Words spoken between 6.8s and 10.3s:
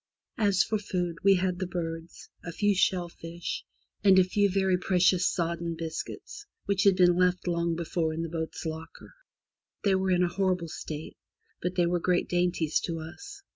had been left long before in the boat's locker. They were in a